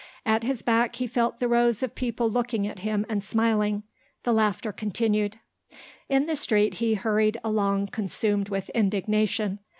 [0.25, 3.83] At his back he felt the rows of people looking at him and smiling.
[4.23, 5.39] The laughter continued.
[6.09, 9.59] In the street he hurried along consumed with indignation.